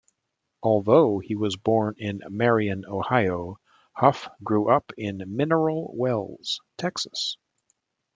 [0.63, 3.57] Although he was born in Marion, Ohio,
[3.93, 7.37] Huff grew up in Mineral Wells, Texas.